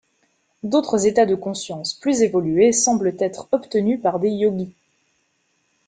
D'autres 0.63 1.05
états 1.05 1.27
de 1.27 1.35
conscience 1.35 1.93
plus 1.93 2.23
évolués 2.23 2.71
semblent 2.71 3.13
être 3.19 3.47
obtenus 3.51 4.01
par 4.01 4.19
des 4.19 4.31
yogis. 4.31 4.73